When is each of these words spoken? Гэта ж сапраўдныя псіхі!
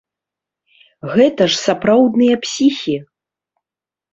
Гэта 1.15 1.43
ж 1.51 1.59
сапраўдныя 1.65 2.35
псіхі! 2.47 2.97